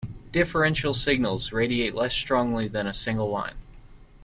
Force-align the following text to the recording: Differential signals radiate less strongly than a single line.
Differential 0.31 0.95
signals 0.95 1.51
radiate 1.51 1.93
less 1.93 2.15
strongly 2.15 2.67
than 2.67 2.87
a 2.87 2.91
single 2.95 3.29
line. 3.29 3.53